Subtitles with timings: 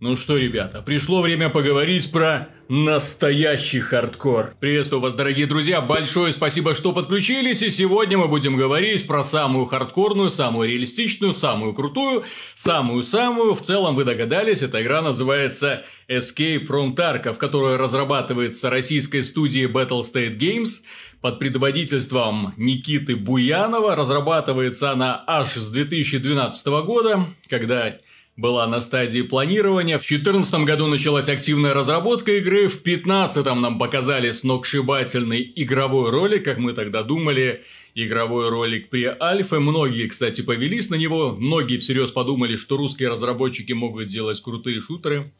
[0.00, 4.54] Ну что, ребята, пришло время поговорить про настоящий хардкор.
[4.60, 9.66] Приветствую вас, дорогие друзья, большое спасибо, что подключились, и сегодня мы будем говорить про самую
[9.66, 12.22] хардкорную, самую реалистичную, самую крутую,
[12.54, 19.66] самую-самую, в целом вы догадались, эта игра называется Escape from Tarkov, которая разрабатывается российской студией
[19.66, 20.80] Battle State Games,
[21.20, 23.96] под предводительством Никиты Буянова.
[23.96, 27.98] Разрабатывается она аж с 2012 года, когда
[28.38, 29.98] была на стадии планирования.
[29.98, 36.58] В 2014 году началась активная разработка игры, в 2015 нам показали сногсшибательный игровой ролик, как
[36.58, 37.64] мы тогда думали,
[37.96, 39.58] игровой ролик при Альфе.
[39.58, 45.32] Многие, кстати, повелись на него, многие всерьез подумали, что русские разработчики могут делать крутые шутеры.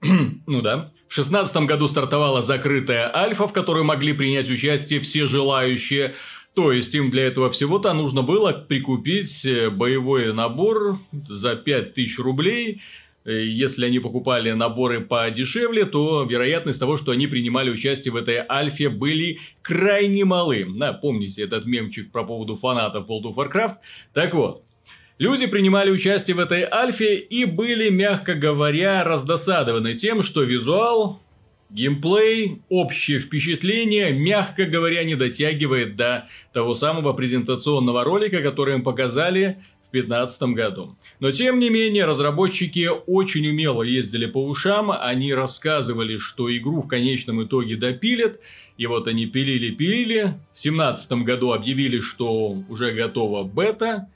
[0.46, 0.90] ну да.
[1.08, 6.14] В 2016 году стартовала закрытая Альфа, в которой могли принять участие все желающие.
[6.54, 12.82] То есть им для этого всего-то нужно было прикупить э, боевой набор за 5000 рублей.
[13.24, 18.44] Э, если они покупали наборы подешевле, то вероятность того, что они принимали участие в этой
[18.46, 20.66] альфе, были крайне малы.
[20.76, 23.76] Да, помните этот мемчик про поводу фанатов World of Warcraft?
[24.12, 24.62] Так вот,
[25.18, 31.20] Люди принимали участие в этой альфе и были, мягко говоря, раздосадованы тем, что визуал
[31.72, 39.62] Геймплей, общее впечатление, мягко говоря, не дотягивает до того самого презентационного ролика, который им показали
[39.88, 40.96] в 2015 году.
[41.18, 46.88] Но тем не менее, разработчики очень умело ездили по ушам, они рассказывали, что игру в
[46.88, 48.38] конечном итоге допилят,
[48.76, 54.08] и вот они пилили-пилили, в 2017 году объявили, что уже готова бета,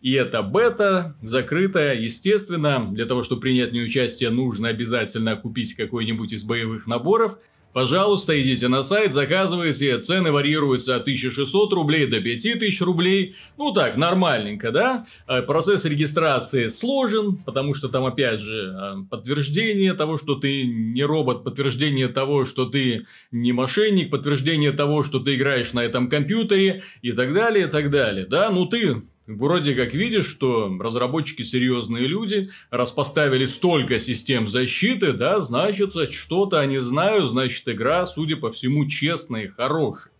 [0.00, 5.74] и эта бета закрытая, естественно, для того, чтобы принять в ней участие, нужно обязательно купить
[5.74, 7.36] какой-нибудь из боевых наборов.
[7.72, 13.36] Пожалуйста, идите на сайт, заказывайте, цены варьируются от 1600 рублей до 5000 рублей.
[13.58, 15.06] Ну так, нормальненько, да?
[15.28, 21.04] Э, процесс регистрации сложен, потому что там опять же э, подтверждение того, что ты не
[21.04, 26.82] робот, подтверждение того, что ты не мошенник, подтверждение того, что ты играешь на этом компьютере
[27.02, 28.26] и так далее, и так далее.
[28.26, 29.02] Да, ну ты
[29.36, 36.58] Вроде как видишь, что разработчики серьезные люди, раз поставили столько систем защиты, да, значит, что-то
[36.58, 40.12] они знают, значит, игра, судя по всему, честная и хорошая.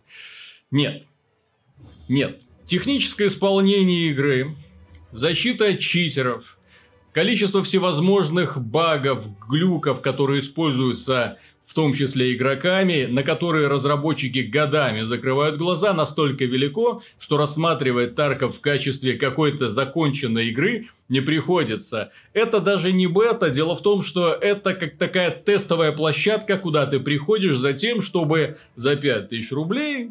[0.71, 1.03] Нет.
[2.07, 2.39] Нет.
[2.65, 4.55] Техническое исполнение игры,
[5.11, 6.57] защита от читеров,
[7.11, 11.37] количество всевозможных багов, глюков, которые используются
[11.71, 18.57] в том числе игроками, на которые разработчики годами закрывают глаза, настолько велико, что рассматривать Тарков
[18.57, 22.11] в качестве какой-то законченной игры не приходится.
[22.33, 26.99] Это даже не бета, дело в том, что это как такая тестовая площадка, куда ты
[26.99, 30.09] приходишь за тем, чтобы за 5000 рублей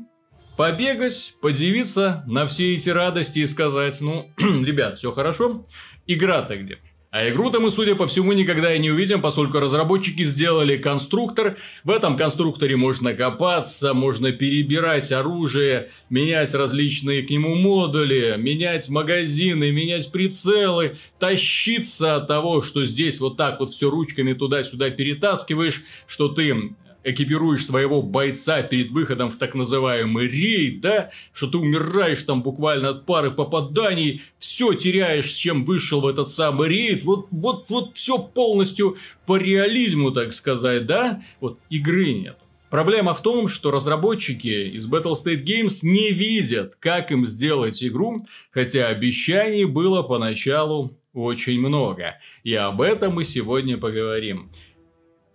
[0.56, 5.66] побегать, подивиться на все эти радости и сказать, ну, ребят, все хорошо,
[6.06, 6.78] игра-то где?
[7.10, 11.56] А игру-то мы, судя по всему, никогда и не увидим, поскольку разработчики сделали конструктор.
[11.82, 19.72] В этом конструкторе можно копаться, можно перебирать оружие, менять различные к нему модули, менять магазины,
[19.72, 26.28] менять прицелы, тащиться от того, что здесь вот так вот все ручками туда-сюда перетаскиваешь, что
[26.28, 32.42] ты экипируешь своего бойца перед выходом в так называемый рейд, да, что ты умираешь там
[32.42, 37.66] буквально от пары попаданий, все теряешь, с чем вышел в этот самый рейд, вот, вот,
[37.68, 38.96] вот все полностью
[39.26, 42.36] по реализму, так сказать, да, вот игры нет.
[42.70, 48.26] Проблема в том, что разработчики из Battle State Games не видят, как им сделать игру,
[48.52, 52.20] хотя обещаний было поначалу очень много.
[52.44, 54.52] И об этом мы сегодня поговорим.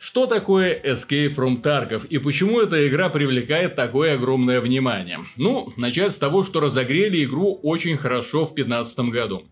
[0.05, 5.21] Что такое Escape from Tarkov и почему эта игра привлекает такое огромное внимание?
[5.35, 9.45] Ну, начать с того, что разогрели игру очень хорошо в 2015 году.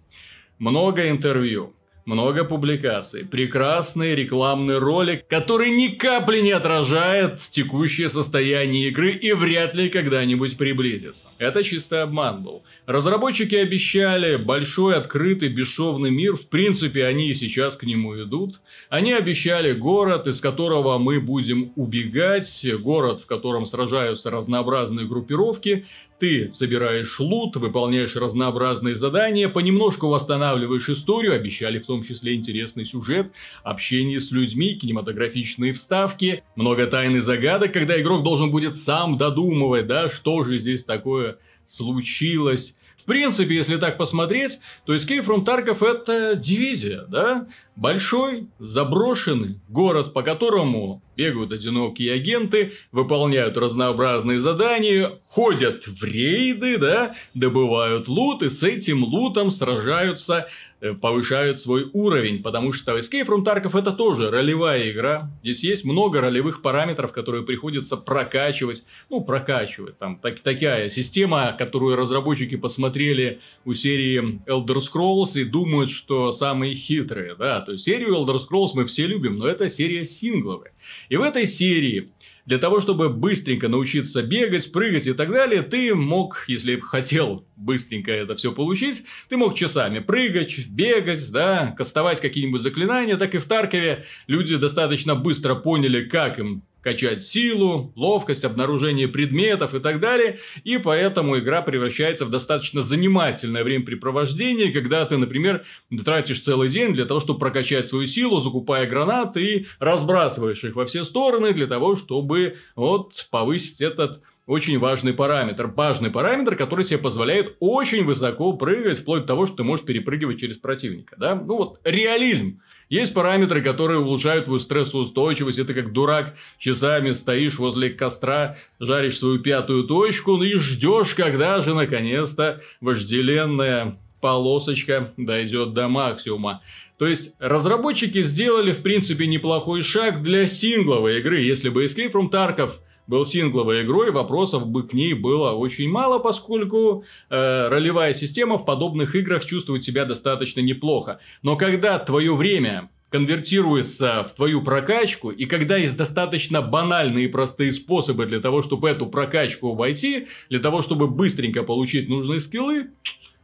[0.60, 1.74] Много интервью,
[2.06, 9.76] много публикаций, прекрасный рекламный ролик, который ни капли не отражает текущее состояние игры и вряд
[9.76, 11.28] ли когда-нибудь приблизится.
[11.38, 12.64] Это чистый обман был.
[12.86, 18.60] Разработчики обещали большой, открытый, бесшовный мир, в принципе они и сейчас к нему идут.
[18.90, 25.86] Они обещали город, из которого мы будем убегать, город, в котором сражаются разнообразные группировки,
[26.24, 33.34] ты собираешь лут, выполняешь разнообразные задания, понемножку восстанавливаешь историю, обещали в том числе интересный сюжет,
[33.62, 39.86] общение с людьми, кинематографичные вставки, много тайн и загадок, когда игрок должен будет сам додумывать,
[39.86, 42.74] да, что же здесь такое случилось.
[42.96, 47.48] В принципе, если так посмотреть, то Escape from Tarkov это дивизия, да?
[47.76, 57.16] Большой, заброшенный город, по которому Бегают одинокие агенты, выполняют разнообразные задания, ходят в рейды, да,
[57.34, 60.48] добывают лут, и с этим лутом сражаются
[60.84, 65.32] Э, повышают свой уровень, потому что Escape from Tarkov это тоже ролевая игра.
[65.42, 68.84] Здесь есть много ролевых параметров, которые приходится прокачивать.
[69.10, 69.98] Ну, прокачивать.
[69.98, 76.76] Там так, такая система, которую разработчики посмотрели у серии Elder Scrolls и думают, что самые
[76.76, 77.36] хитрые.
[77.36, 80.73] Да, то есть серию Elder Scrolls мы все любим, но это серия сингловая.
[81.10, 82.12] И в этой серии
[82.46, 88.12] для того, чтобы быстренько научиться бегать, прыгать и так далее, ты мог, если хотел быстренько
[88.12, 93.46] это все получить, ты мог часами прыгать, бегать, да, кастовать какие-нибудь заклинания, так и в
[93.46, 100.40] Таркове люди достаточно быстро поняли, как им качать силу, ловкость, обнаружение предметов и так далее.
[100.64, 105.66] И поэтому игра превращается в достаточно занимательное времяпрепровождение, когда ты, например,
[106.04, 110.86] тратишь целый день для того, чтобы прокачать свою силу, закупая гранаты и разбрасываешь их во
[110.86, 115.68] все стороны для того, чтобы вот повысить этот очень важный параметр.
[115.68, 120.40] Важный параметр, который тебе позволяет очень высоко прыгать, вплоть до того, что ты можешь перепрыгивать
[120.40, 121.16] через противника.
[121.18, 121.36] Да?
[121.36, 122.62] Ну вот, реализм.
[122.90, 125.58] Есть параметры, которые улучшают твою стрессоустойчивость.
[125.58, 131.74] Это как дурак часами стоишь возле костра, жаришь свою пятую точку и ждешь, когда же
[131.74, 136.62] наконец-то вожделенная полосочка дойдет до максимума.
[137.00, 141.42] То есть, разработчики сделали, в принципе, неплохой шаг для сингловой игры.
[141.42, 142.74] Если бы Escape from Tarkov
[143.08, 148.66] был сингловой игрой, вопросов бы к ней было очень мало, поскольку э, ролевая система в
[148.66, 151.20] подобных играх чувствует себя достаточно неплохо.
[151.42, 157.72] Но когда твое время конвертируется в твою прокачку, и когда есть достаточно банальные и простые
[157.72, 162.88] способы для того, чтобы эту прокачку войти, для того, чтобы быстренько получить нужные скиллы,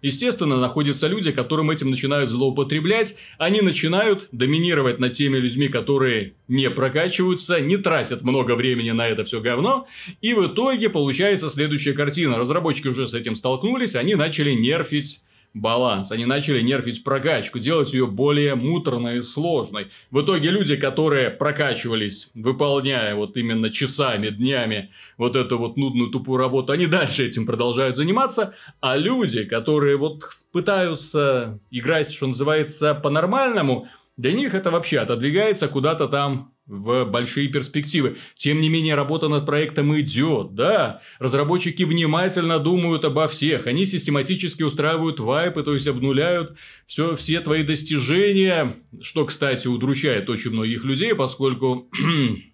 [0.01, 3.16] Естественно, находятся люди, которым этим начинают злоупотреблять.
[3.38, 9.25] Они начинают доминировать над теми людьми, которые не прокачиваются, не тратят много времени на это
[9.25, 9.88] все говно.
[10.22, 12.38] И в итоге получается следующая картина.
[12.38, 15.22] Разработчики уже с этим столкнулись, они начали нерфить
[15.54, 16.12] баланс.
[16.12, 19.88] Они начали нерфить прокачку, делать ее более муторной и сложной.
[20.12, 26.38] В итоге люди, которые прокачивались, выполняя вот именно часами, днями вот эту вот нудную тупую
[26.38, 28.54] работу, они дальше этим продолжают заниматься.
[28.81, 33.88] А люди, которые вот пытаются играть, что называется, по-нормальному,
[34.18, 38.18] для них это вообще отодвигается куда-то там в большие перспективы.
[38.36, 41.01] Тем не менее, работа над проектом идет, да.
[41.18, 43.66] Разработчики внимательно думают обо всех.
[43.66, 46.56] Они систематически устраивают вайпы, то есть обнуляют
[46.86, 51.89] все, все твои достижения, что, кстати, удручает очень многих людей, поскольку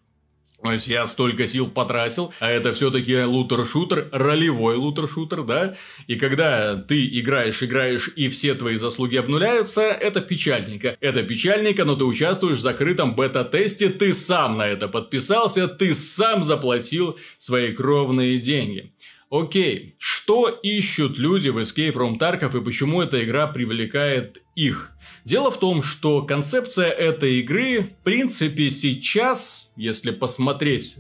[0.66, 5.78] То есть я столько сил потратил, а это все-таки лутер-шутер, ролевой лутер-шутер, да?
[6.08, 10.98] И когда ты играешь, играешь, и все твои заслуги обнуляются, это печальненько.
[11.02, 16.44] Это печальненько, но ты участвуешь в закрытом бета-тесте, ты сам на это подписался, ты сам
[16.44, 18.92] заплатил свои кровные деньги.
[19.30, 24.92] Окей, что ищут люди в Escape from Tarkov и почему эта игра привлекает их?
[25.26, 30.98] Дело в том, что концепция этой игры, в принципе, сейчас, если посмотреть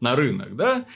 [0.00, 0.86] на рынок, да,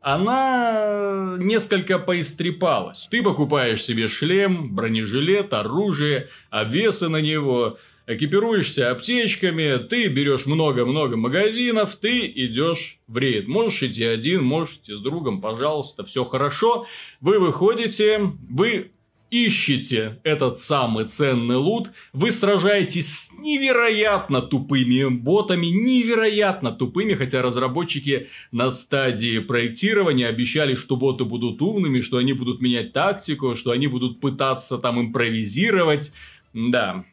[0.00, 3.06] она несколько поистрепалась.
[3.10, 11.94] Ты покупаешь себе шлем, бронежилет, оружие, обвесы на него, экипируешься аптечками, ты берешь много-много магазинов,
[11.96, 13.46] ты идешь в рейд.
[13.46, 16.86] Можешь идти один, можешь идти с другом, пожалуйста, все хорошо.
[17.20, 18.90] Вы выходите, вы
[19.32, 28.28] ищете этот самый ценный лут, вы сражаетесь с невероятно тупыми ботами, невероятно тупыми, хотя разработчики
[28.52, 33.86] на стадии проектирования обещали, что боты будут умными, что они будут менять тактику, что они
[33.86, 36.12] будут пытаться там импровизировать.
[36.52, 37.06] Да,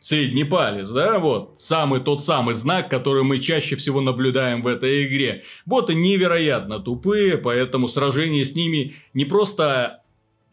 [0.00, 5.04] средний палец, да, вот, самый тот самый знак, который мы чаще всего наблюдаем в этой
[5.04, 5.42] игре.
[5.66, 10.03] Боты невероятно тупые, поэтому сражение с ними не просто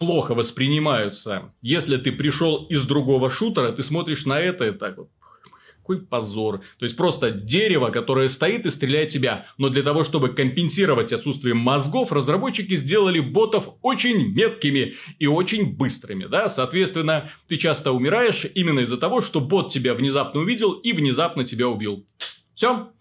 [0.01, 1.53] плохо воспринимаются.
[1.61, 5.09] Если ты пришел из другого шутера, ты смотришь на это и так вот.
[5.77, 6.61] Какой позор.
[6.79, 9.45] То есть просто дерево, которое стоит и стреляет тебя.
[9.59, 16.25] Но для того, чтобы компенсировать отсутствие мозгов, разработчики сделали ботов очень меткими и очень быстрыми.
[16.25, 16.49] Да?
[16.49, 21.67] Соответственно, ты часто умираешь именно из-за того, что бот тебя внезапно увидел и внезапно тебя
[21.67, 22.07] убил.
[22.55, 22.91] Все.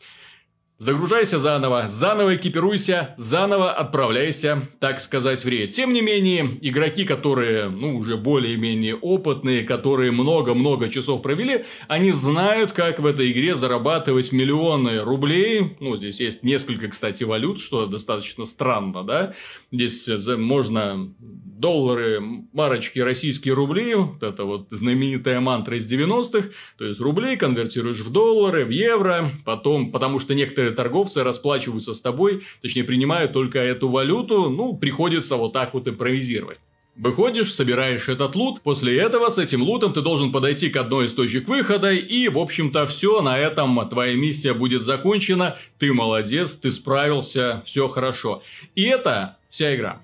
[0.82, 5.72] Загружайся заново, заново экипируйся, заново отправляйся, так сказать, в рейд.
[5.72, 12.72] Тем не менее, игроки, которые, ну, уже более-менее опытные, которые много-много часов провели, они знают,
[12.72, 15.76] как в этой игре зарабатывать миллионы рублей.
[15.80, 19.34] Ну, здесь есть несколько, кстати, валют, что достаточно странно, да.
[19.70, 20.08] Здесь
[20.38, 22.22] можно доллары,
[22.54, 28.10] марочки, российские рубли, вот это вот знаменитая мантра из 90-х, то есть рубли конвертируешь в
[28.10, 33.88] доллары, в евро, потом, потому что некоторые торговцы расплачиваются с тобой, точнее, принимают только эту
[33.88, 36.58] валюту, ну, приходится вот так вот импровизировать.
[36.96, 41.14] Выходишь, собираешь этот лут, после этого с этим лутом ты должен подойти к одной из
[41.14, 46.70] точек выхода, и, в общем-то, все, на этом твоя миссия будет закончена, ты молодец, ты
[46.70, 48.42] справился, все хорошо.
[48.74, 50.02] И это вся игра.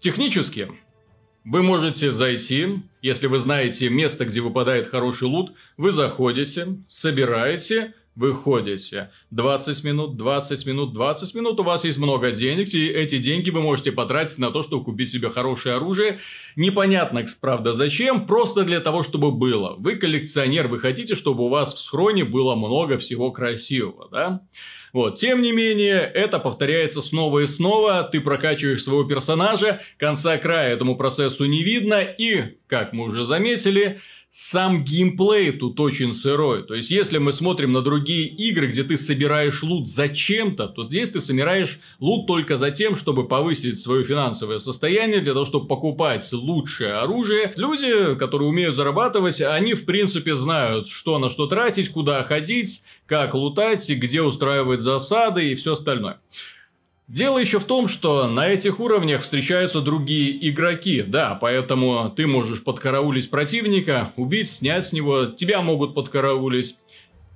[0.00, 0.70] Технически,
[1.48, 9.10] вы можете зайти, если вы знаете место, где выпадает хороший лут, вы заходите, собираете, выходите.
[9.30, 13.62] 20 минут, 20 минут, 20 минут, у вас есть много денег, и эти деньги вы
[13.62, 16.18] можете потратить на то, чтобы купить себе хорошее оружие.
[16.54, 19.74] Непонятно, правда, зачем, просто для того, чтобы было.
[19.78, 24.42] Вы коллекционер, вы хотите, чтобы у вас в схроне было много всего красивого, да?
[24.98, 30.72] Вот, тем не менее, это повторяется снова и снова, ты прокачиваешь своего персонажа, конца края
[30.72, 34.00] этому процессу не видно, и, как мы уже заметили,
[34.30, 36.62] сам геймплей тут очень сырой.
[36.62, 41.10] То есть, если мы смотрим на другие игры, где ты собираешь лут зачем-то, то здесь
[41.10, 46.30] ты собираешь лут только за тем, чтобы повысить свое финансовое состояние, для того, чтобы покупать
[46.32, 47.52] лучшее оружие.
[47.56, 53.34] Люди, которые умеют зарабатывать, они, в принципе, знают, что на что тратить, куда ходить, как
[53.34, 56.20] лутать, где устраивать засады и все остальное.
[57.08, 62.62] Дело еще в том, что на этих уровнях встречаются другие игроки, да, поэтому ты можешь
[62.62, 66.76] подкараулить противника, убить, снять с него, тебя могут подкараулить.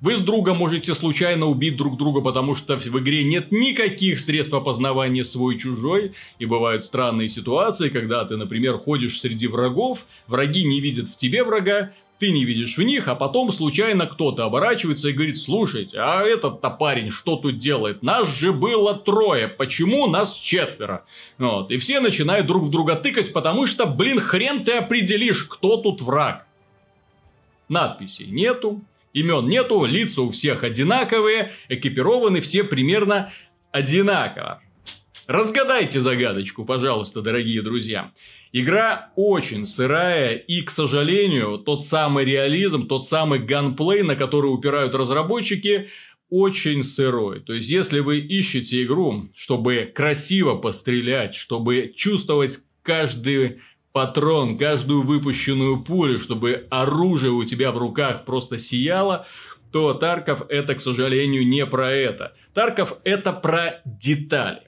[0.02, 4.52] Вы с другом можете случайно убить друг друга, потому что в игре нет никаких средств
[4.52, 6.12] опознавания свой-чужой.
[6.38, 11.44] И бывают странные ситуации, когда ты, например, ходишь среди врагов, враги не видят в тебе
[11.44, 16.22] врага, ты не видишь в них, а потом случайно кто-то оборачивается и говорит, слушайте, а
[16.22, 18.04] этот-то парень что тут делает?
[18.04, 21.04] Нас же было трое, почему нас четверо?
[21.36, 21.72] Вот.
[21.72, 26.00] И все начинают друг в друга тыкать, потому что, блин, хрен ты определишь, кто тут
[26.00, 26.46] враг.
[27.68, 28.80] Надписей нету,
[29.12, 33.32] имен нету, лица у всех одинаковые, экипированы все примерно
[33.72, 34.62] одинаково.
[35.26, 38.12] Разгадайте загадочку, пожалуйста, дорогие друзья.
[38.54, 44.94] Игра очень сырая, и, к сожалению, тот самый реализм, тот самый ганплей, на который упирают
[44.94, 45.88] разработчики,
[46.28, 47.40] очень сырой.
[47.40, 53.60] То есть, если вы ищете игру, чтобы красиво пострелять, чтобы чувствовать каждый
[53.92, 59.26] патрон, каждую выпущенную пулю, чтобы оружие у тебя в руках просто сияло,
[59.70, 62.34] то Тарков это, к сожалению, не про это.
[62.52, 64.62] Тарков это про детали.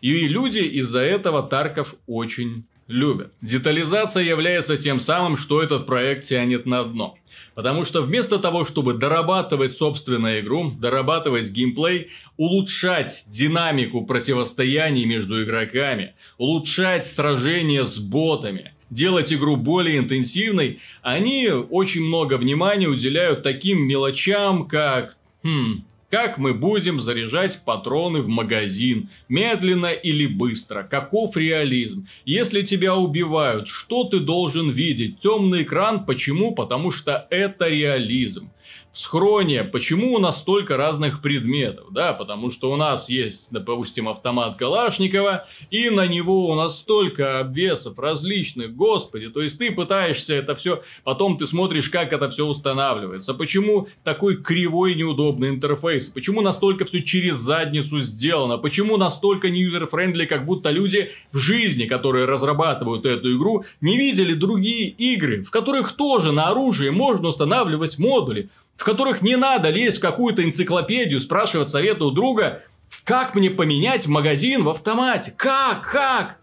[0.00, 3.32] И люди из-за этого Тарков очень любят.
[3.40, 7.16] Детализация является тем самым, что этот проект тянет на дно.
[7.54, 16.14] Потому что вместо того, чтобы дорабатывать собственную игру, дорабатывать геймплей, улучшать динамику противостояний между игроками,
[16.36, 24.68] улучшать сражения с ботами, делать игру более интенсивной, они очень много внимания уделяют таким мелочам,
[24.68, 29.08] как хм, как мы будем заряжать патроны в магазин?
[29.28, 30.82] Медленно или быстро?
[30.82, 32.06] Каков реализм?
[32.24, 35.20] Если тебя убивают, что ты должен видеть?
[35.20, 36.04] Темный экран?
[36.04, 36.54] Почему?
[36.54, 38.50] Потому что это реализм
[38.96, 44.08] в схроне, почему у нас столько разных предметов, да, потому что у нас есть, допустим,
[44.08, 50.34] автомат Калашникова, и на него у нас столько обвесов различных, господи, то есть ты пытаешься
[50.34, 56.40] это все, потом ты смотришь, как это все устанавливается, почему такой кривой неудобный интерфейс, почему
[56.40, 62.24] настолько все через задницу сделано, почему настолько не user-friendly, как будто люди в жизни, которые
[62.24, 68.48] разрабатывают эту игру, не видели другие игры, в которых тоже на оружие можно устанавливать модули,
[68.76, 72.62] в которых не надо лезть в какую-то энциклопедию, спрашивать совета у друга,
[73.04, 75.32] как мне поменять магазин в автомате?
[75.36, 75.90] Как?
[75.90, 76.38] Как?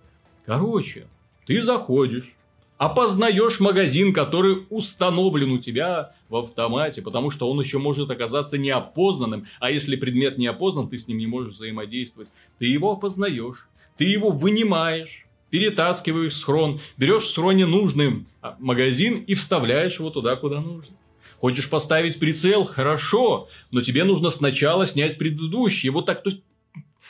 [0.46, 1.08] Короче,
[1.46, 2.34] ты заходишь,
[2.78, 9.48] опознаешь магазин, который установлен у тебя в автомате, потому что он еще может оказаться неопознанным,
[9.60, 12.30] а если предмет не опознан, ты с ним не можешь взаимодействовать.
[12.60, 18.26] Ты его опознаешь, ты его вынимаешь, перетаскиваешь в схрон, берешь в схроне нужный
[18.58, 20.96] магазин и вставляешь его туда, куда нужно.
[21.44, 22.64] Хочешь поставить прицел?
[22.64, 23.50] Хорошо.
[23.70, 25.90] Но тебе нужно сначала снять предыдущий.
[25.90, 26.42] Вот так, то есть,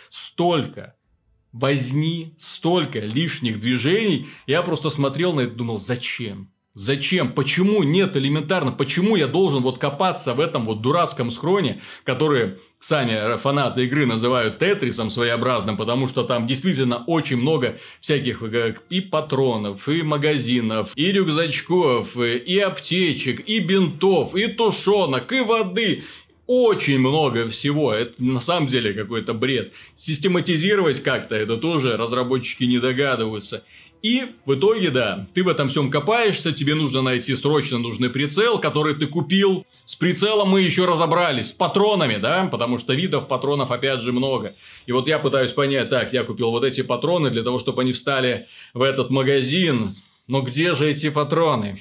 [0.10, 0.96] столько
[1.52, 4.26] возни, столько лишних движений.
[4.48, 6.50] Я просто смотрел на это и думал, зачем?
[6.74, 7.34] Зачем?
[7.34, 8.72] Почему нет элементарно?
[8.72, 14.60] Почему я должен вот копаться в этом вот дурацком схроне, который сами фанаты игры называют
[14.60, 21.12] тетрисом своеобразным, потому что там действительно очень много всяких э, и патронов, и магазинов, и
[21.12, 26.04] рюкзачков, и аптечек, и бинтов, и тушенок, и воды,
[26.46, 27.94] очень много всего.
[27.94, 29.72] Это на самом деле какой-то бред.
[29.96, 33.64] Систематизировать как-то это тоже разработчики не догадываются.
[34.04, 38.60] И в итоге, да, ты в этом всем копаешься, тебе нужно найти срочно нужный прицел,
[38.60, 39.66] который ты купил.
[39.86, 44.56] С прицелом мы еще разобрались, с патронами, да, потому что видов патронов опять же много.
[44.88, 47.94] И вот я пытаюсь понять, так, я купил вот эти патроны для того, чтобы они
[47.94, 49.96] встали в этот магазин.
[50.28, 51.80] Но где же эти патроны?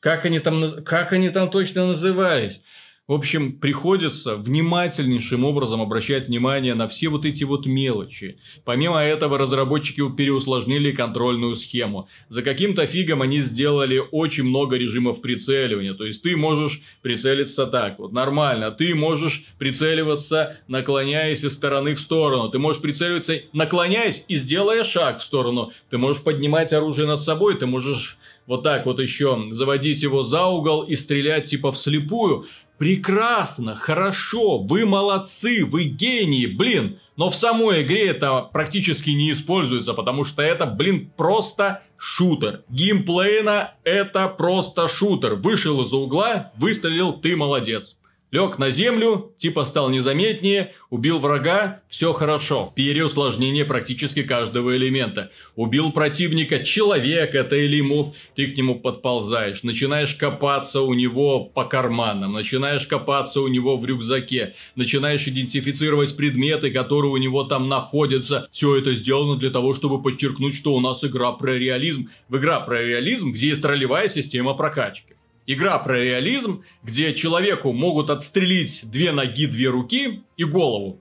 [0.00, 2.62] Как они там, как они там точно назывались?
[3.08, 8.38] В общем, приходится внимательнейшим образом обращать внимание на все вот эти вот мелочи.
[8.64, 12.08] Помимо этого, разработчики переусложнили контрольную схему.
[12.28, 15.94] За каким-то фигом они сделали очень много режимов прицеливания.
[15.94, 18.70] То есть, ты можешь прицелиться так, вот нормально.
[18.70, 22.50] Ты можешь прицеливаться, наклоняясь из стороны в сторону.
[22.50, 25.72] Ты можешь прицеливаться, наклоняясь и сделая шаг в сторону.
[25.90, 28.16] Ты можешь поднимать оружие над собой, ты можешь
[28.46, 32.46] вот так вот еще заводить его за угол и стрелять типа вслепую.
[32.82, 36.98] Прекрасно, хорошо, вы молодцы, вы гении, блин.
[37.14, 42.64] Но в самой игре это практически не используется, потому что это, блин, просто шутер.
[42.68, 45.36] Геймплейно это просто шутер.
[45.36, 47.96] Вышел из-за угла, выстрелил, ты молодец.
[48.32, 52.72] Лег на землю, типа стал незаметнее, убил врага, все хорошо.
[52.74, 55.30] Переусложнение практически каждого элемента.
[55.54, 61.64] Убил противника, человек это или моб, ты к нему подползаешь, начинаешь копаться у него по
[61.64, 68.48] карманам, начинаешь копаться у него в рюкзаке, начинаешь идентифицировать предметы, которые у него там находятся.
[68.50, 72.08] Все это сделано для того, чтобы подчеркнуть, что у нас игра про реализм.
[72.30, 75.12] В игра про реализм, где есть ролевая система прокачки.
[75.46, 81.00] Игра про реализм, где человеку могут отстрелить две ноги, две руки и голову.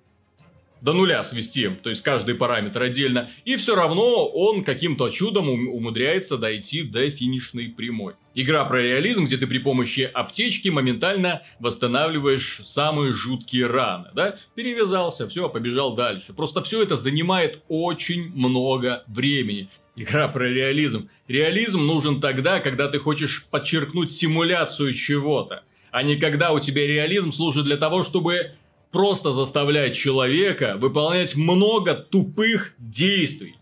[0.81, 3.29] До нуля свести, то есть каждый параметр отдельно.
[3.45, 8.15] И все равно он каким-то чудом умудряется дойти до финишной прямой.
[8.33, 14.37] Игра про реализм, где ты при помощи аптечки моментально восстанавливаешь самые жуткие раны, да?
[14.55, 16.33] Перевязался, все, побежал дальше.
[16.33, 19.69] Просто все это занимает очень много времени.
[19.95, 21.09] Игра про реализм.
[21.27, 27.33] Реализм нужен тогда, когда ты хочешь подчеркнуть симуляцию чего-то, а не когда у тебя реализм
[27.33, 28.53] служит для того, чтобы
[28.91, 33.55] просто заставлять человека выполнять много тупых действий,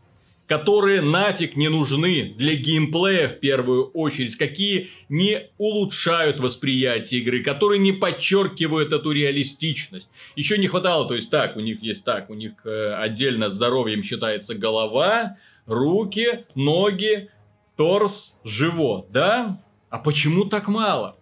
[0.45, 7.79] которые нафиг не нужны для геймплея в первую очередь, какие не улучшают восприятие игры, которые
[7.79, 10.09] не подчеркивают эту реалистичность.
[10.36, 14.04] Еще не хватало, то есть так, у них есть так, у них э, отдельно здоровьем
[14.04, 15.38] считается голова,
[15.69, 17.29] руки, ноги,
[17.77, 19.62] торс, живот, да?
[19.89, 21.15] А почему так мало?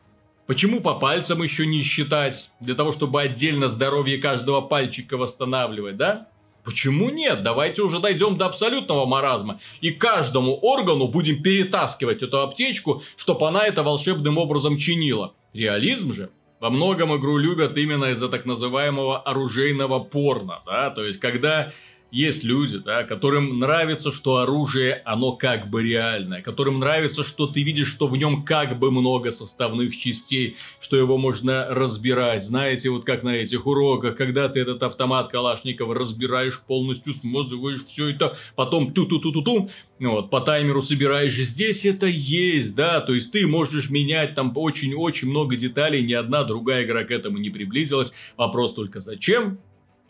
[0.48, 6.30] Почему по пальцам еще не считать, для того, чтобы отдельно здоровье каждого пальчика восстанавливать, да?
[6.64, 7.44] Почему нет?
[7.44, 9.60] Давайте уже дойдем до абсолютного маразма.
[9.80, 15.34] И каждому органу будем перетаскивать эту аптечку, чтобы она это волшебным образом чинила.
[15.54, 16.30] Реализм же.
[16.60, 21.72] Во многом игру любят именно из-за так называемого оружейного порно, да, то есть когда
[22.18, 27.62] есть люди, да, которым нравится, что оружие, оно как бы реальное, которым нравится, что ты
[27.62, 32.44] видишь, что в нем как бы много составных частей, что его можно разбирать.
[32.44, 38.08] Знаете, вот как на этих уроках, когда ты этот автомат Калашникова разбираешь полностью, смазываешь все
[38.08, 41.36] это, потом ту-ту-ту-ту-ту, вот, по таймеру собираешь.
[41.36, 46.44] Здесь это есть, да, то есть ты можешь менять там очень-очень много деталей, ни одна
[46.44, 48.12] другая игра к этому не приблизилась.
[48.38, 49.60] Вопрос только зачем?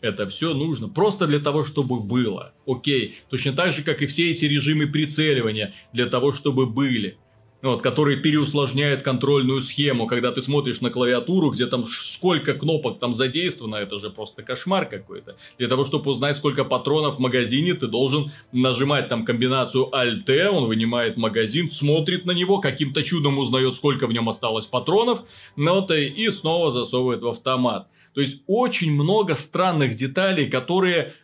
[0.00, 2.52] Это все нужно просто для того, чтобы было.
[2.66, 3.16] Окей.
[3.30, 7.18] Точно так же, как и все эти режимы прицеливания для того, чтобы были.
[7.60, 13.14] Вот, которые переусложняют контрольную схему, когда ты смотришь на клавиатуру, где там сколько кнопок там
[13.14, 15.36] задействовано, это же просто кошмар какой-то.
[15.58, 20.68] Для того, чтобы узнать, сколько патронов в магазине, ты должен нажимать там комбинацию Alt-T, он
[20.68, 25.22] вынимает магазин, смотрит на него, каким-то чудом узнает, сколько в нем осталось патронов,
[25.56, 27.88] ну, и снова засовывает в автомат.
[28.14, 31.14] То есть очень много странных деталей, которые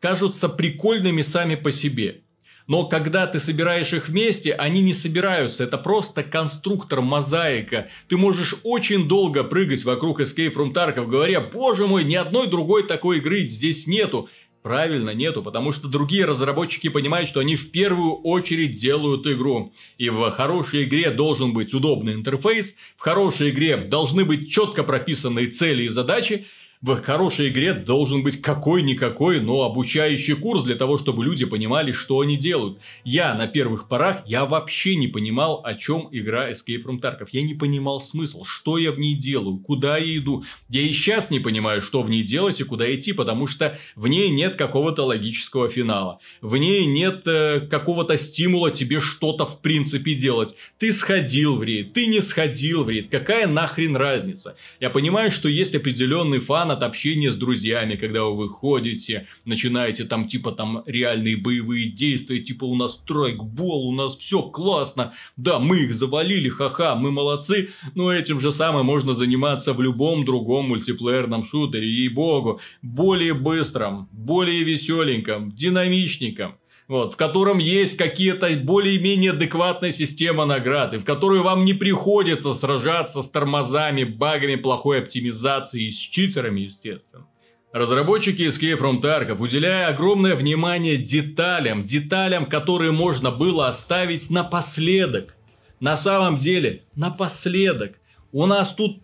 [0.00, 2.22] кажутся прикольными сами по себе.
[2.66, 5.64] Но когда ты собираешь их вместе, они не собираются.
[5.64, 7.88] Это просто конструктор, мозаика.
[8.08, 12.86] Ты можешь очень долго прыгать вокруг Escape from Tarkov, говоря, боже мой, ни одной другой
[12.86, 14.28] такой игры здесь нету.
[14.66, 19.72] Правильно, нету, потому что другие разработчики понимают, что они в первую очередь делают игру.
[19.96, 25.46] И в хорошей игре должен быть удобный интерфейс, в хорошей игре должны быть четко прописанные
[25.52, 26.46] цели и задачи,
[26.82, 32.20] В хорошей игре должен быть какой-никакой, но обучающий курс для того, чтобы люди понимали, что
[32.20, 32.78] они делают.
[33.02, 37.28] Я на первых порах, я вообще не понимал, о чем игра Escape from Tarkov.
[37.32, 40.44] Я не понимал смысл, что я в ней делаю, куда я иду.
[40.68, 44.06] Я и сейчас не понимаю, что в ней делать и куда идти, потому что в
[44.06, 46.20] ней нет какого-то логического финала.
[46.42, 50.54] В ней нет э, какого-то стимула тебе что-то в принципе делать.
[50.78, 53.08] Ты сходил в рейд, ты не сходил в рейд.
[53.10, 54.56] Какая нахрен разница?
[54.78, 60.26] Я понимаю, что есть определенный фан от общения с друзьями, когда вы выходите, начинаете там
[60.26, 65.84] типа там реальные боевые действия, типа у нас тройкбол, у нас все классно, да, мы
[65.84, 71.44] их завалили, ха-ха, мы молодцы, но этим же самым можно заниматься в любом другом мультиплеерном
[71.44, 76.56] шутере, ей-богу, более быстром, более веселеньком, динамичненьком
[76.88, 82.54] вот, в котором есть какие-то более-менее адекватная система наград, и в которой вам не приходится
[82.54, 87.26] сражаться с тормозами, багами плохой оптимизации и с читерами, естественно.
[87.72, 95.34] Разработчики Escape from Tarkov, уделяя огромное внимание деталям, деталям, которые можно было оставить напоследок.
[95.80, 97.98] На самом деле, напоследок.
[98.32, 99.02] У нас тут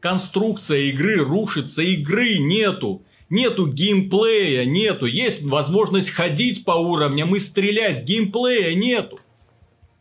[0.00, 3.02] конструкция игры рушится, игры нету.
[3.30, 5.06] Нету геймплея, нету.
[5.06, 8.04] Есть возможность ходить по уровням и стрелять.
[8.04, 9.18] Геймплея нету.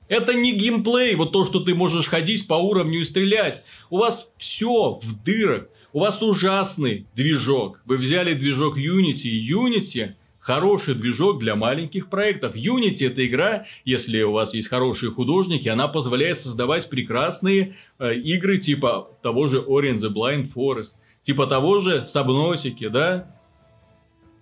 [0.08, 3.64] Это не геймплей, вот то, что ты можешь ходить по уровню и стрелять.
[3.90, 5.68] У вас все в дырах.
[5.94, 7.82] У вас ужасный движок.
[7.86, 9.32] Вы взяли движок Unity.
[9.48, 12.56] Unity хороший движок для маленьких проектов.
[12.56, 18.58] Unity это игра, если у вас есть хорошие художники, она позволяет создавать прекрасные э, игры
[18.58, 20.96] типа того же Ori the Blind Forest.
[21.24, 23.28] Типа того же Сабнотики, да?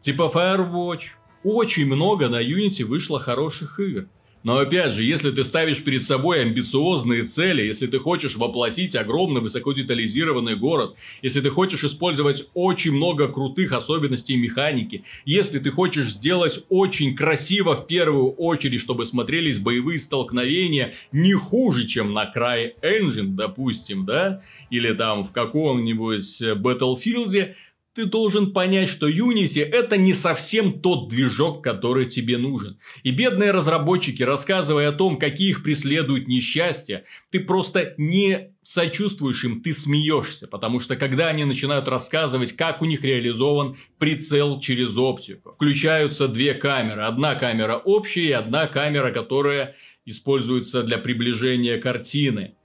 [0.01, 1.11] Типа Firewatch.
[1.43, 4.07] Очень много на Unity вышло хороших игр.
[4.43, 9.41] Но опять же, если ты ставишь перед собой амбициозные цели, если ты хочешь воплотить огромный
[9.41, 16.65] высокодетализированный город, если ты хочешь использовать очень много крутых особенностей механики, если ты хочешь сделать
[16.69, 23.35] очень красиво в первую очередь, чтобы смотрелись боевые столкновения не хуже, чем на крае Engine,
[23.35, 27.53] допустим, да, или там в каком-нибудь Battlefield,
[27.93, 32.79] ты должен понять, что Unity это не совсем тот движок, который тебе нужен.
[33.03, 39.61] И бедные разработчики, рассказывая о том, какие их преследуют несчастья, ты просто не сочувствуешь им,
[39.61, 40.47] ты смеешься.
[40.47, 46.53] Потому что когда они начинают рассказывать, как у них реализован прицел через оптику, включаются две
[46.53, 47.03] камеры.
[47.03, 49.75] Одна камера общая и одна камера, которая
[50.05, 52.55] используется для приближения картины.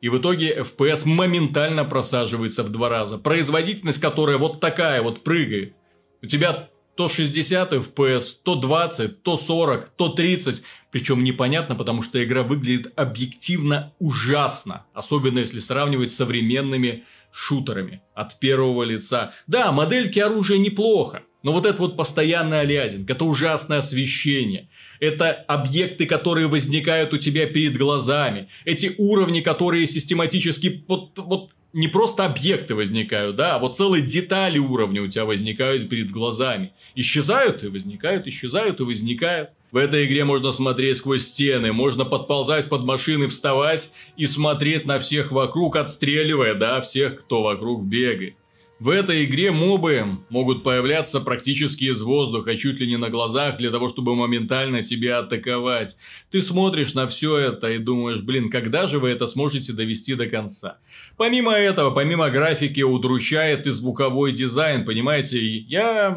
[0.00, 3.18] И в итоге FPS моментально просаживается в два раза.
[3.18, 5.74] Производительность, которая вот такая вот прыгает.
[6.22, 10.62] У тебя то 60 FPS, то 20, то 40, то 30.
[10.90, 14.86] Причем непонятно, потому что игра выглядит объективно ужасно.
[14.94, 19.34] Особенно если сравнивать с современными шутерами от первого лица.
[19.46, 21.22] Да, модельки оружия неплохо.
[21.42, 24.68] Но вот это вот постоянный алиазинг, это ужасное освещение.
[24.98, 28.48] Это объекты, которые возникают у тебя перед глазами.
[28.64, 34.58] Эти уровни, которые систематически вот, вот не просто объекты возникают, да, а вот целые детали
[34.58, 36.72] уровня у тебя возникают перед глазами.
[36.94, 39.50] Исчезают и возникают, исчезают и возникают.
[39.72, 44.98] В этой игре можно смотреть сквозь стены, можно подползать под машины, вставать и смотреть на
[44.98, 48.36] всех вокруг, отстреливая, да, всех, кто вокруг бегает.
[48.78, 53.70] В этой игре мобы могут появляться практически из воздуха, чуть ли не на глазах, для
[53.70, 55.96] того, чтобы моментально тебя атаковать.
[56.30, 60.26] Ты смотришь на все это и думаешь, блин, когда же вы это сможете довести до
[60.26, 60.76] конца?
[61.16, 65.40] Помимо этого, помимо графики, удручает и звуковой дизайн, понимаете?
[65.40, 66.14] Я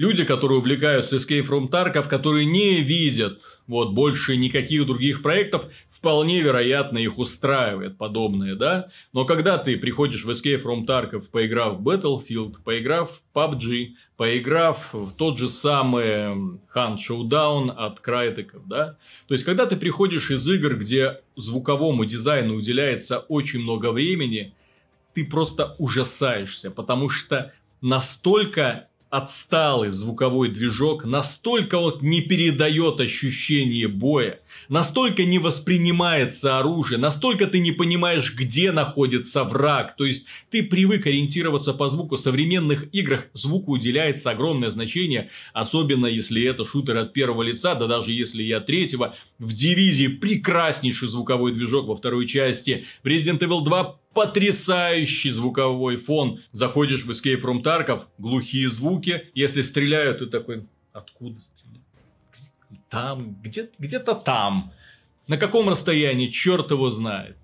[0.00, 5.66] Люди, которые увлекаются Escape from Tarkov, которые не видят вот больше никаких других проектов,
[6.00, 8.88] вполне вероятно их устраивает подобное, да?
[9.12, 14.94] Но когда ты приходишь в Escape from Tarkov, поиграв в Battlefield, поиграв в PUBG, поиграв
[14.94, 18.96] в тот же самый Hunt Showdown от Crytek, да?
[19.28, 24.54] То есть, когда ты приходишь из игр, где звуковому дизайну уделяется очень много времени,
[25.12, 34.38] ты просто ужасаешься, потому что настолько отсталый звуковой движок настолько вот не передает ощущение боя,
[34.68, 39.96] настолько не воспринимается оружие, настолько ты не понимаешь, где находится враг.
[39.96, 42.16] То есть ты привык ориентироваться по звуку.
[42.16, 47.88] В современных играх звуку уделяется огромное значение, особенно если это шутер от первого лица, да
[47.88, 49.16] даже если я третьего.
[49.40, 52.86] В дивизии прекраснейший звуковой движок во второй части.
[53.02, 56.40] В Resident Evil 2 потрясающий звуковой фон.
[56.52, 59.28] Заходишь в Escape from Tarkov, глухие звуки.
[59.34, 61.84] Если стреляют, ты такой, откуда стреляют?
[62.88, 64.72] Там, где, где-то там.
[65.26, 67.36] На каком расстоянии, черт его знает.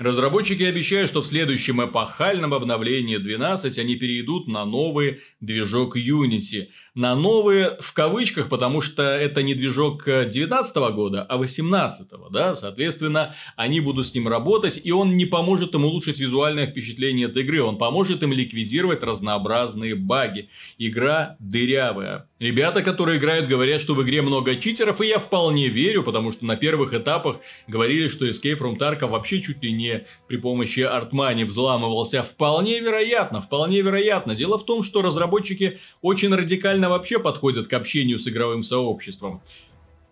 [0.00, 6.68] Разработчики обещают, что в следующем эпохальном обновлении 12 они перейдут на новый движок Unity.
[6.94, 13.34] На новые в кавычках, потому что это не движок 19 года, а 18 да, соответственно,
[13.56, 17.62] они будут с ним работать, и он не поможет им улучшить визуальное впечатление от игры,
[17.62, 20.48] он поможет им ликвидировать разнообразные баги.
[20.78, 22.29] Игра дырявая.
[22.40, 26.46] Ребята, которые играют, говорят, что в игре много читеров, и я вполне верю, потому что
[26.46, 27.36] на первых этапах
[27.68, 32.22] говорили, что Escape from Tarkov вообще чуть ли не при помощи артмани взламывался.
[32.22, 34.34] Вполне вероятно, вполне вероятно.
[34.34, 39.42] Дело в том, что разработчики очень радикально вообще подходят к общению с игровым сообществом.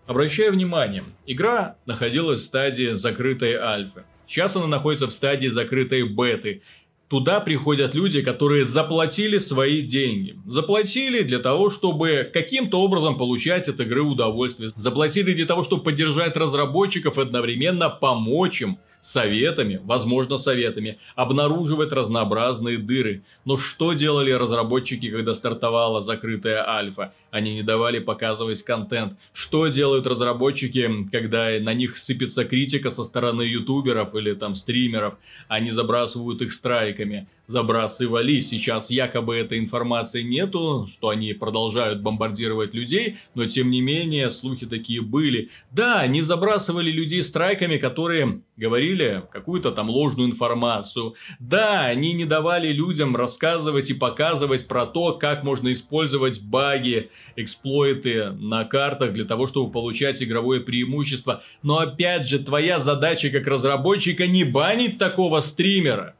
[0.06, 4.04] Обращаю внимание, игра находилась в стадии закрытой альфы.
[4.26, 6.60] Сейчас она находится в стадии закрытой беты.
[7.08, 10.38] Туда приходят люди, которые заплатили свои деньги.
[10.44, 14.70] Заплатили для того, чтобы каким-то образом получать от игры удовольствие.
[14.76, 22.76] Заплатили для того, чтобы поддержать разработчиков и одновременно помочь им советами, возможно советами, обнаруживать разнообразные
[22.76, 23.22] дыры.
[23.46, 27.14] Но что делали разработчики, когда стартовала закрытая альфа?
[27.30, 29.18] Они не давали показывать контент.
[29.32, 35.14] Что делают разработчики, когда на них сыпется критика со стороны ютуберов или там стримеров?
[35.48, 38.40] Они забрасывают их страйками забрасывали.
[38.40, 44.66] Сейчас якобы этой информации нету, что они продолжают бомбардировать людей, но тем не менее слухи
[44.66, 45.50] такие были.
[45.72, 51.14] Да, они забрасывали людей страйками, которые говорили какую-то там ложную информацию.
[51.40, 58.30] Да, они не давали людям рассказывать и показывать про то, как можно использовать баги, эксплойты
[58.30, 61.42] на картах для того, чтобы получать игровое преимущество.
[61.62, 66.14] Но опять же, твоя задача как разработчика не банить такого стримера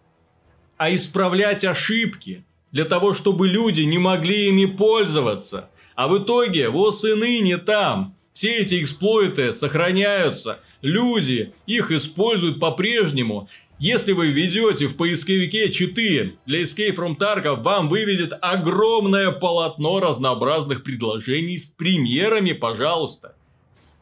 [0.78, 5.68] а исправлять ошибки, для того, чтобы люди не могли ими пользоваться.
[5.94, 13.48] А в итоге, вот и ныне там, все эти эксплойты сохраняются, люди их используют по-прежнему.
[13.80, 20.82] Если вы введете в поисковике читы для Escape from Tarkov, вам выведет огромное полотно разнообразных
[20.82, 23.36] предложений с примерами, пожалуйста.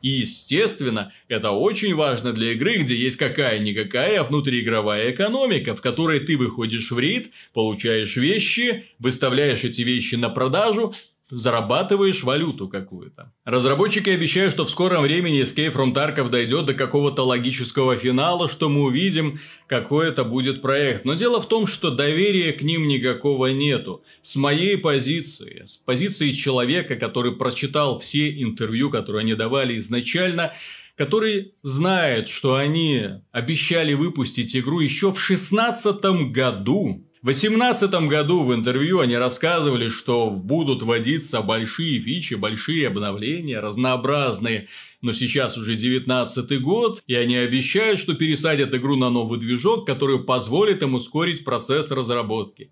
[0.01, 6.39] И, естественно, это очень важно для игры, где есть какая-никакая внутриигровая экономика, в которой ты
[6.39, 10.95] выходишь в рейд, получаешь вещи, выставляешь эти вещи на продажу,
[11.31, 13.33] зарабатываешь валюту какую-то.
[13.45, 18.69] Разработчики обещают, что в скором времени Escape from Tarkov дойдет до какого-то логического финала, что
[18.69, 21.05] мы увидим, какой это будет проект.
[21.05, 24.05] Но дело в том, что доверия к ним никакого нету.
[24.23, 30.53] С моей позиции, с позиции человека, который прочитал все интервью, которые они давали изначально,
[30.97, 38.55] который знает, что они обещали выпустить игру еще в 2016 году, в 2018 году в
[38.55, 44.69] интервью они рассказывали, что будут вводиться большие фичи, большие обновления, разнообразные.
[45.03, 50.23] Но сейчас уже 19 год, и они обещают, что пересадят игру на новый движок, который
[50.23, 52.71] позволит им ускорить процесс разработки.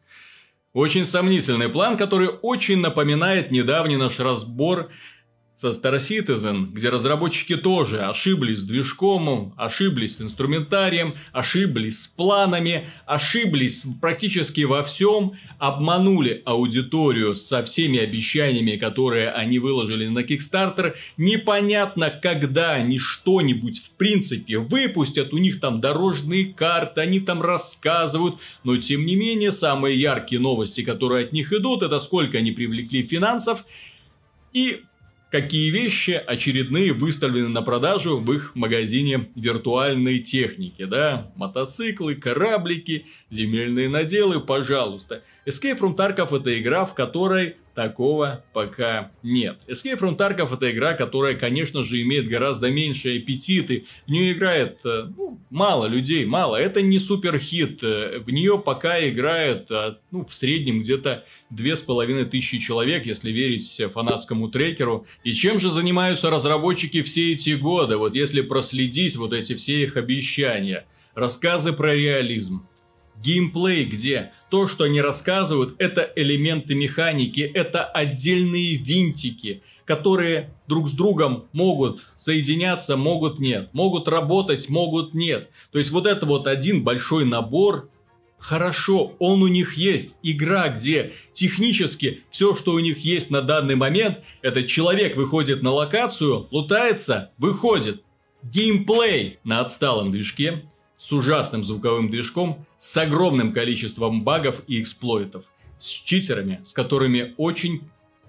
[0.73, 4.89] Очень сомнительный план, который очень напоминает недавний наш разбор
[5.65, 12.91] со Star Citizen, где разработчики тоже ошиблись с движком, ошиблись с инструментарием, ошиблись с планами,
[13.07, 20.97] ошиблись практически во всем, обманули аудиторию со всеми обещаниями, которые они выложили на Kickstarter.
[21.17, 28.37] Непонятно, когда они что-нибудь в принципе выпустят, у них там дорожные карты, они там рассказывают,
[28.65, 33.03] но тем не менее самые яркие новости, которые от них идут, это сколько они привлекли
[33.03, 33.65] финансов
[34.53, 34.83] и
[35.35, 43.89] какие вещи очередные выставлены на продажу в их магазине виртуальной техники, да, мотоциклы, кораблики, земельные
[43.89, 45.25] наделы, пожалуйста.
[45.47, 49.59] Escape from Tarkov это игра, в которой такого пока нет.
[49.67, 53.87] Escape from Tarkov это игра, которая, конечно же, имеет гораздо меньше аппетиты.
[54.07, 56.57] В нее играет э, ну, мало людей, мало.
[56.57, 57.83] Это не супер хит.
[57.83, 63.05] Э, в нее пока играет э, ну, в среднем где-то две с половиной тысячи человек,
[63.05, 65.07] если верить фанатскому трекеру.
[65.25, 67.97] И чем же занимаются разработчики все эти годы?
[67.97, 70.87] Вот если проследить вот эти все их обещания.
[71.15, 72.67] Рассказы про реализм,
[73.23, 74.33] Геймплей где?
[74.51, 82.07] То, что они рассказывают, это элементы механики, это отдельные винтики, которые друг с другом могут
[82.17, 85.51] соединяться, могут нет, могут работать, могут нет.
[85.73, 87.89] То есть вот это вот один большой набор
[88.45, 90.15] Хорошо, он у них есть.
[90.23, 95.71] Игра, где технически все, что у них есть на данный момент, это человек выходит на
[95.71, 98.03] локацию, лутается, выходит.
[98.43, 105.45] Геймплей на отсталом движке, с ужасным звуковым движком, с огромным количеством багов и эксплойтов,
[105.81, 107.83] с читерами, с которыми очень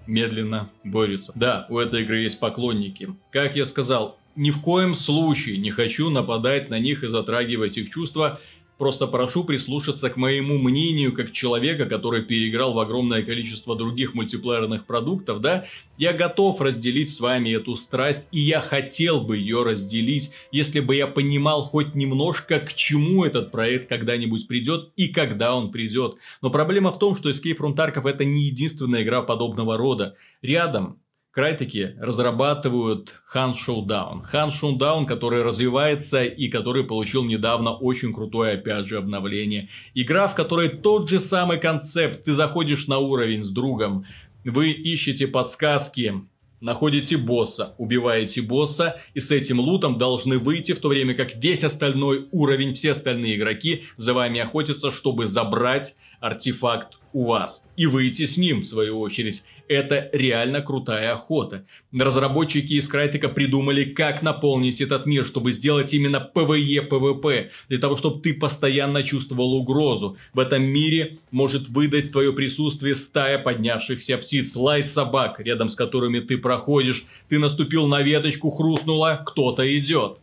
[0.06, 1.32] медленно борются.
[1.34, 3.14] Да, у этой игры есть поклонники.
[3.30, 7.90] Как я сказал, ни в коем случае не хочу нападать на них и затрагивать их
[7.90, 8.40] чувства.
[8.78, 14.84] Просто прошу прислушаться к моему мнению, как человека, который переиграл в огромное количество других мультиплеерных
[14.84, 15.64] продуктов, да,
[15.96, 20.94] я готов разделить с вами эту страсть, и я хотел бы ее разделить, если бы
[20.94, 26.16] я понимал хоть немножко, к чему этот проект когда-нибудь придет и когда он придет.
[26.42, 30.16] Но проблема в том, что Escape from Tarkov это не единственная игра подобного рода.
[30.42, 31.00] Рядом
[31.36, 34.22] Крайтеки разрабатывают Хан Showdown.
[34.22, 39.68] Хан Showdown, который развивается и который получил недавно очень крутое, опять же, обновление.
[39.92, 42.24] Игра, в которой тот же самый концепт.
[42.24, 44.06] Ты заходишь на уровень с другом,
[44.46, 46.22] вы ищете подсказки,
[46.62, 51.64] находите босса, убиваете босса и с этим лутом должны выйти, в то время как весь
[51.64, 58.26] остальной уровень, все остальные игроки за вами охотятся, чтобы забрать артефакт у вас и выйти
[58.26, 59.42] с ним, в свою очередь.
[59.68, 61.64] Это реально крутая охота.
[61.90, 68.20] Разработчики из Крайтека придумали, как наполнить этот мир, чтобы сделать именно PvP, для того, чтобы
[68.20, 70.18] ты постоянно чувствовал угрозу.
[70.34, 76.20] В этом мире может выдать твое присутствие стая поднявшихся птиц, лай собак, рядом с которыми
[76.20, 77.06] ты проходишь.
[77.30, 80.18] Ты наступил на веточку, хрустнула, кто-то идет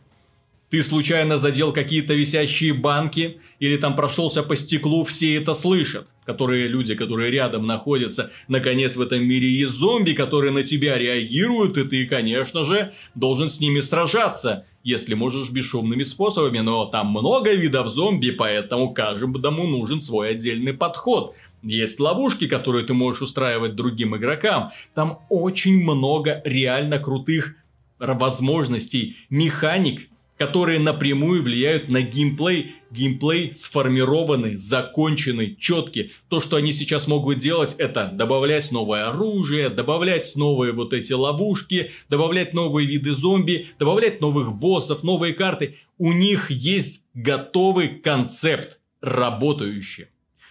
[0.74, 6.08] ты случайно задел какие-то висящие банки или там прошелся по стеклу, все это слышат.
[6.26, 11.78] Которые люди, которые рядом находятся, наконец в этом мире есть зомби, которые на тебя реагируют,
[11.78, 17.54] и ты, конечно же, должен с ними сражаться, если можешь бесшумными способами, но там много
[17.54, 21.36] видов зомби, поэтому каждому нужен свой отдельный подход.
[21.62, 24.72] Есть ловушки, которые ты можешь устраивать другим игрокам.
[24.96, 27.54] Там очень много реально крутых
[28.00, 30.08] возможностей, механик,
[30.38, 32.74] которые напрямую влияют на геймплей.
[32.90, 36.12] Геймплей сформированный, законченный, четкий.
[36.28, 41.92] То, что они сейчас могут делать, это добавлять новое оружие, добавлять новые вот эти ловушки,
[42.08, 45.78] добавлять новые виды зомби, добавлять новых боссов, новые карты.
[45.98, 50.06] У них есть готовый концепт, работающий.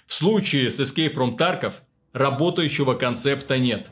[0.06, 1.74] В случае с Escape from Tarkov
[2.14, 3.88] работающего концепта нет.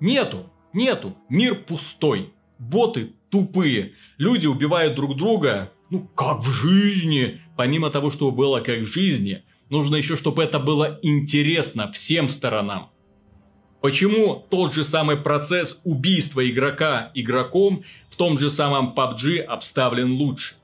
[0.00, 2.32] Нету, нету, мир пустой.
[2.58, 3.92] Боты тупые.
[4.16, 7.42] Люди убивают друг друга, ну, как в жизни.
[7.54, 12.90] Помимо того, что было как в жизни, нужно еще, чтобы это было интересно всем сторонам.
[13.82, 20.54] Почему тот же самый процесс убийства игрока игроком в том же самом PUBG обставлен лучше?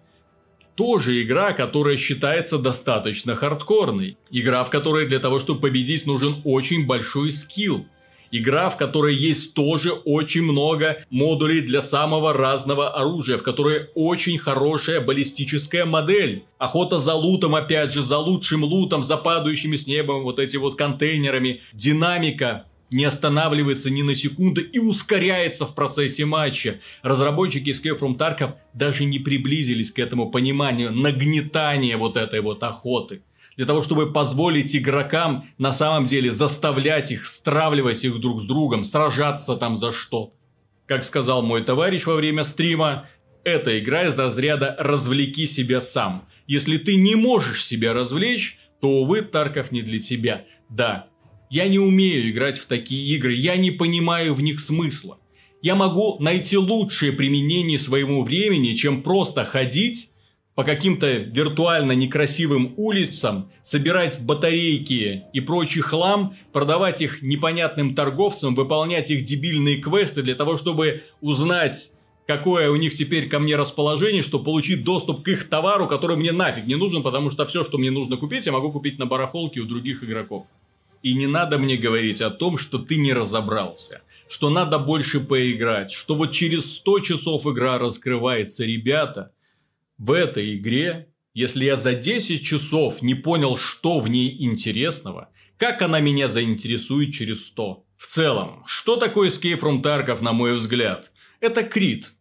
[0.75, 4.17] Тоже игра, которая считается достаточно хардкорной.
[4.31, 7.87] Игра, в которой для того, чтобы победить, нужен очень большой скилл.
[8.35, 14.39] Игра, в которой есть тоже очень много модулей для самого разного оружия, в которой очень
[14.39, 16.45] хорошая баллистическая модель.
[16.57, 20.77] Охота за лутом, опять же, за лучшим лутом, за падающими с неба вот эти вот
[20.77, 21.61] контейнерами.
[21.75, 26.81] Динамика не останавливается ни на секунду и ускоряется в процессе матча.
[27.03, 33.21] Разработчики Escape from Tarkov даже не приблизились к этому пониманию нагнетания вот этой вот охоты
[33.57, 38.85] для того, чтобы позволить игрокам на самом деле заставлять их, стравливать их друг с другом,
[38.85, 40.33] сражаться там за что.
[40.87, 43.09] Как сказал мой товарищ во время стрима,
[43.45, 46.29] эта игра из разряда «развлеки себя сам».
[46.47, 50.45] Если ты не можешь себя развлечь, то, увы, Тарков не для тебя.
[50.69, 51.09] Да,
[51.51, 55.19] я не умею играть в такие игры, я не понимаю в них смысла.
[55.61, 60.11] Я могу найти лучшее применение своему времени, чем просто ходить
[60.55, 69.11] по каким-то виртуально некрасивым улицам, собирать батарейки и прочий хлам, продавать их непонятным торговцам, выполнять
[69.11, 71.91] их дебильные квесты для того, чтобы узнать,
[72.27, 76.33] какое у них теперь ко мне расположение, чтобы получить доступ к их товару, который мне
[76.33, 79.61] нафиг не нужен, потому что все, что мне нужно купить, я могу купить на барахолке
[79.61, 80.47] у других игроков.
[81.03, 85.93] И не надо мне говорить о том, что ты не разобрался, что надо больше поиграть,
[85.93, 89.33] что вот через 100 часов игра раскрывается, ребята–
[90.03, 95.81] в этой игре, если я за 10 часов не понял, что в ней интересного, как
[95.81, 97.87] она меня заинтересует через 100?
[97.99, 101.13] В целом, что такое Escape from Tarkov, на мой взгляд?
[101.39, 102.13] Это Крит.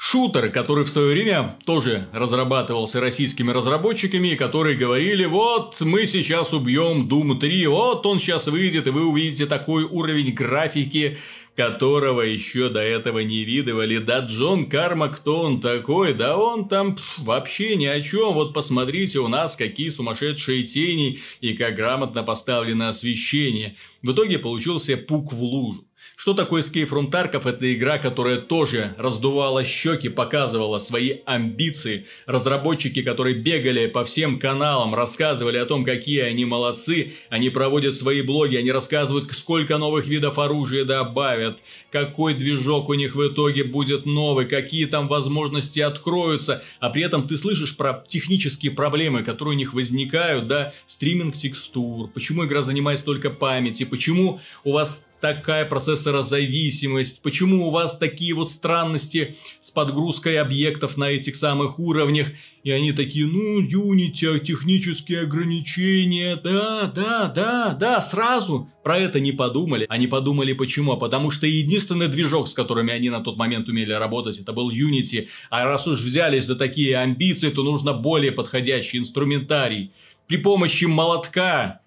[0.00, 7.08] Шутер, который в свое время тоже разрабатывался российскими разработчиками, которые говорили, вот мы сейчас убьем
[7.08, 11.18] Doom 3, вот он сейчас выйдет, и вы увидите такой уровень графики,
[11.56, 13.98] которого еще до этого не видывали.
[13.98, 16.14] Да Джон Карма, кто он такой?
[16.14, 18.34] Да он там пф, вообще ни о чем.
[18.34, 23.74] Вот посмотрите у нас, какие сумасшедшие тени и как грамотно поставлено освещение.
[24.02, 25.87] В итоге получился пук в лужу.
[26.16, 27.48] Что такое Escape from Tarkov?
[27.48, 32.06] Это игра, которая тоже раздувала щеки, показывала свои амбиции.
[32.26, 37.14] Разработчики, которые бегали по всем каналам, рассказывали о том, какие они молодцы.
[37.30, 41.58] Они проводят свои блоги, они рассказывают, сколько новых видов оружия добавят,
[41.92, 46.64] какой движок у них в итоге будет новый, какие там возможности откроются.
[46.80, 52.08] А при этом ты слышишь про технические проблемы, которые у них возникают, да, стриминг текстур,
[52.08, 58.50] почему игра занимает столько памяти, почему у вас такая процессорозависимость, почему у вас такие вот
[58.50, 62.28] странности с подгрузкой объектов на этих самых уровнях,
[62.62, 69.32] и они такие, ну, Unity, технические ограничения, да, да, да, да, сразу про это не
[69.32, 69.86] подумали.
[69.88, 70.92] Они подумали почему?
[70.92, 74.70] А потому что единственный движок, с которыми они на тот момент умели работать, это был
[74.70, 79.92] Unity, а раз уж взялись за такие амбиции, то нужно более подходящий инструментарий.
[80.26, 81.80] При помощи молотка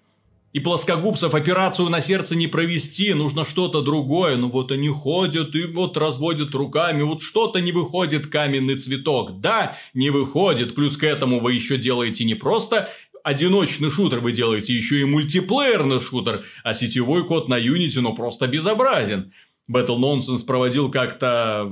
[0.52, 4.36] и плоскогубцев операцию на сердце не провести, нужно что-то другое.
[4.36, 9.40] Ну вот они ходят и вот разводят руками, вот что-то не выходит каменный цветок.
[9.40, 12.90] Да, не выходит, плюс к этому вы еще делаете не просто
[13.24, 18.46] одиночный шутер, вы делаете еще и мультиплеерный шутер, а сетевой код на Unity ну просто
[18.46, 19.32] безобразен.
[19.70, 21.70] Battle Nonsense проводил как-то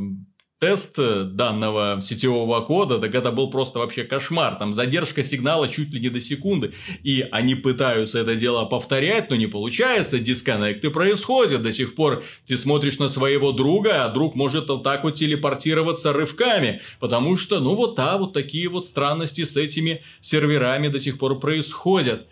[0.60, 4.56] тест э, данного сетевого кода, так это был просто вообще кошмар.
[4.56, 6.74] Там задержка сигнала чуть ли не до секунды.
[7.02, 10.18] И они пытаются это дело повторять, но не получается.
[10.18, 11.62] Дисконнекты происходят.
[11.62, 16.12] До сих пор ты смотришь на своего друга, а друг может вот так вот телепортироваться
[16.12, 16.82] рывками.
[17.00, 21.40] Потому что, ну вот, да, вот такие вот странности с этими серверами до сих пор
[21.40, 22.28] происходят.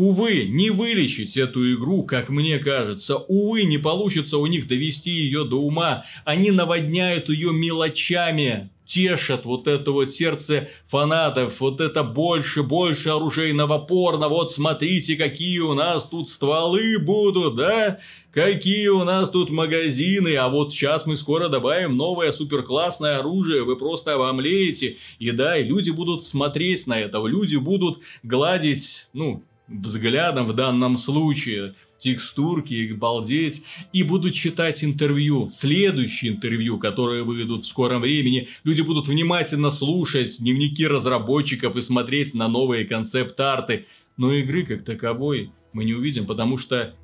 [0.00, 3.18] Увы, не вылечить эту игру, как мне кажется.
[3.18, 6.06] Увы, не получится у них довести ее до ума.
[6.24, 13.78] Они наводняют ее мелочами, тешат вот это вот сердце фанатов, вот это больше, больше оружейного
[13.78, 17.98] порно, вот смотрите, какие у нас тут стволы будут, да,
[18.32, 23.76] какие у нас тут магазины, а вот сейчас мы скоро добавим новое суперклассное оружие, вы
[23.76, 30.46] просто обомлеете, и да, и люди будут смотреть на это, люди будут гладить, ну, взглядом
[30.46, 33.62] в данном случае, текстурки, балдеть,
[33.92, 38.48] и будут читать интервью, следующие интервью, которые выйдут в скором времени.
[38.64, 43.86] Люди будут внимательно слушать дневники разработчиков и смотреть на новые концепт-арты.
[44.16, 46.94] Но игры как таковой мы не увидим, потому что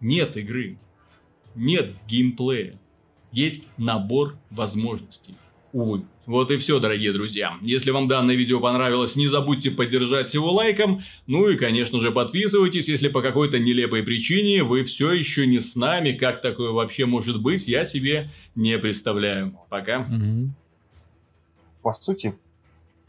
[0.00, 0.78] нет игры,
[1.54, 2.78] нет геймплея,
[3.32, 5.34] есть набор возможностей.
[5.76, 6.04] Увы.
[6.24, 7.58] Вот и все, дорогие друзья.
[7.60, 11.02] Если вам данное видео понравилось, не забудьте поддержать его лайком.
[11.26, 15.76] Ну и, конечно же, подписывайтесь, если по какой-то нелепой причине вы все еще не с
[15.76, 16.12] нами.
[16.12, 19.52] Как такое вообще может быть, я себе не представляю.
[19.68, 20.00] Пока.
[20.00, 20.48] Угу.
[21.82, 22.34] По сути,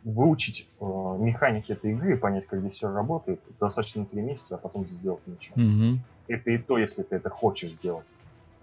[0.04, 0.86] выучить э,
[1.20, 5.26] механики этой игры и понять, как здесь все работает, достаточно три месяца, а потом сделать
[5.26, 5.56] ничего.
[5.56, 6.00] Угу.
[6.28, 8.06] Это и то, если ты это хочешь сделать.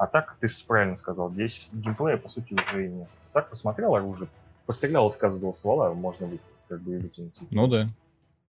[0.04, 3.08] А так, ты правильно сказал, здесь геймплея, по сути, уже и нет.
[3.32, 4.28] Так посмотрел оружие,
[4.66, 6.28] пострелял из каждого ствола, можно
[6.68, 7.32] как бы и выкинуть.
[7.50, 7.88] Ну да.